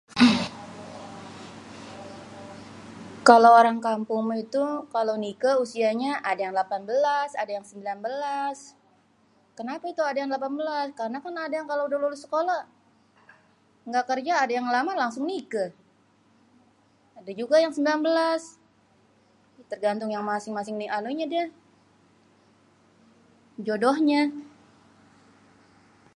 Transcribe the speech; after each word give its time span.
kalo 3.27 3.49
orang 3.61 3.77
kampung 3.87 4.25
itu 4.43 4.65
kalo 4.95 5.11
nikêh 5.23 5.57
usiênyé 5.63 6.11
ada 6.29 6.41
yang 6.43 6.53
delapan 6.55 6.81
belas 6.89 7.29
ada 7.41 7.51
yang 7.57 7.65
sembilan 7.69 7.97
belas 8.05 8.57
kenapé 9.57 9.85
itu 9.93 10.03
ada 10.09 10.17
yang 10.21 10.29
delapan 10.31 10.51
belas? 10.59 10.85
karna 10.99 11.17
kan 11.25 11.35
ada 11.45 11.53
yang 11.59 11.67
kalo 11.71 11.81
udéh 11.87 11.99
lulus 12.03 12.21
sekolah 12.25 12.61
engga 13.85 14.01
kerjé 14.09 14.33
ada 14.43 14.51
yang 14.57 14.65
ngelamar 14.67 14.95
langsung 15.03 15.23
nikêh 15.31 15.69
ade 17.19 17.31
juga 17.41 17.55
yang 17.63 17.73
sembilan 17.75 17.99
belas 18.05 18.41
tergantung 19.71 20.09
yang 20.15 20.23
masing-masing 20.31 20.75
nianunyê 20.81 21.25
deh 21.33 21.47
jodohnyê 23.67 24.21